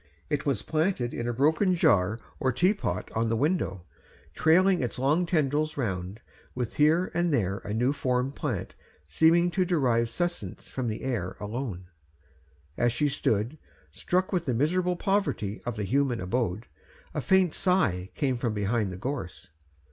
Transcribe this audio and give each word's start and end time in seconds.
It 0.31 0.47
was 0.47 0.63
planted 0.63 1.13
in 1.13 1.27
a 1.27 1.31
broken 1.33 1.75
jar 1.75 2.17
or 2.39 2.51
teapot 2.51 3.11
on 3.11 3.29
the 3.29 3.35
window, 3.35 3.83
trailing 4.33 4.81
its 4.81 4.97
long 4.97 5.27
tendrils 5.27 5.77
around, 5.77 6.21
with 6.55 6.77
here 6.77 7.11
and 7.13 7.31
there 7.31 7.59
a 7.59 7.71
new 7.71 7.93
formed 7.93 8.33
plant 8.35 8.73
seeming 9.07 9.51
to 9.51 9.63
derive 9.63 10.09
sustenance 10.09 10.67
from 10.67 10.87
the 10.87 11.03
air 11.03 11.35
alone. 11.39 11.85
As 12.79 12.91
she 12.91 13.09
stood, 13.09 13.59
struck 13.91 14.33
with 14.33 14.45
the 14.45 14.55
miserable 14.55 14.95
poverty 14.95 15.61
of 15.67 15.75
the 15.75 15.83
human 15.83 16.19
abode, 16.19 16.65
a 17.13 17.21
faint 17.21 17.53
sigh 17.53 18.09
came 18.15 18.39
from 18.39 18.55
behind 18.55 18.91
the 18.91 18.97
gorse. 18.97 19.51